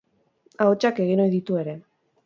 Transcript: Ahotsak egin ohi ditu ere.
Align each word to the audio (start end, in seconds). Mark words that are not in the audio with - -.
Ahotsak 0.65 1.03
egin 1.05 1.23
ohi 1.27 1.35
ditu 1.37 1.63
ere. 1.65 1.81